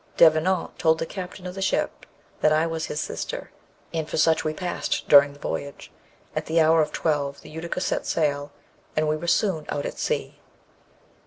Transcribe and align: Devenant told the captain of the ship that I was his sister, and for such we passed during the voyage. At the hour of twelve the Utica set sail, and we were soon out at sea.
Devenant 0.17 0.79
told 0.79 0.97
the 0.97 1.05
captain 1.05 1.45
of 1.45 1.53
the 1.53 1.61
ship 1.61 2.07
that 2.39 2.51
I 2.51 2.65
was 2.65 2.85
his 2.87 2.99
sister, 2.99 3.51
and 3.93 4.09
for 4.09 4.17
such 4.17 4.43
we 4.43 4.51
passed 4.51 5.07
during 5.07 5.31
the 5.33 5.37
voyage. 5.39 5.91
At 6.35 6.47
the 6.47 6.59
hour 6.59 6.81
of 6.81 6.91
twelve 6.91 7.41
the 7.41 7.51
Utica 7.51 7.81
set 7.81 8.07
sail, 8.07 8.51
and 8.95 9.07
we 9.07 9.15
were 9.15 9.27
soon 9.27 9.67
out 9.69 9.85
at 9.85 9.99
sea. 9.99 10.39